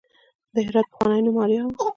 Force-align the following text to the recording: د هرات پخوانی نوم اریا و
د 0.53 0.55
هرات 0.67 0.87
پخوانی 0.91 1.21
نوم 1.25 1.37
اریا 1.43 1.63
و 1.65 1.69